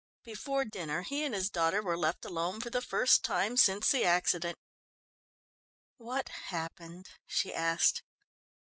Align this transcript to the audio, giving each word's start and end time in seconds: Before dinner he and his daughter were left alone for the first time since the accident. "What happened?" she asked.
Before 0.23 0.65
dinner 0.65 1.03
he 1.03 1.23
and 1.23 1.35
his 1.35 1.51
daughter 1.51 1.79
were 1.83 1.95
left 1.95 2.25
alone 2.25 2.59
for 2.59 2.71
the 2.71 2.81
first 2.81 3.23
time 3.23 3.55
since 3.55 3.91
the 3.91 4.03
accident. 4.03 4.57
"What 5.97 6.29
happened?" 6.49 7.09
she 7.27 7.53
asked. 7.53 8.01